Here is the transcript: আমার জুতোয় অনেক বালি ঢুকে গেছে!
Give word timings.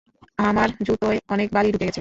আমার 0.39 0.69
জুতোয় 0.87 1.17
অনেক 1.33 1.47
বালি 1.55 1.69
ঢুকে 1.71 1.77
গেছে! 1.77 1.89